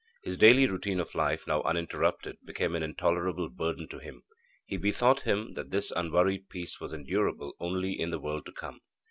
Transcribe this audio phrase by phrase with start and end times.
[0.23, 4.23] His daily routine of life, now uninterrupted, became an intolerable burden to him.
[4.65, 8.79] He bethought him that this unworried peace was endurable only in the world to come.